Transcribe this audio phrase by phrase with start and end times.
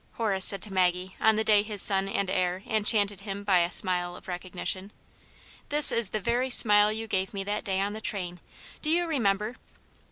[0.13, 3.69] "Horace said to Maggie on the day his son and heir enchanted him by a
[3.69, 4.91] smile of recognition.
[5.69, 8.39] "This is the very smile you gave me that day on the train.
[8.81, 9.57] Do you remember